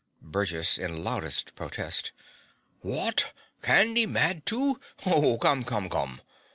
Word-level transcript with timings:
BURGESS 0.23 0.79
(in 0.79 1.03
loudest 1.03 1.53
protest). 1.53 2.11
Wot! 2.81 3.33
Candy 3.61 4.07
mad 4.07 4.47
too! 4.47 4.79
Oh, 5.05 5.37
come, 5.37 5.63
come, 5.63 5.89
come! 5.89 6.21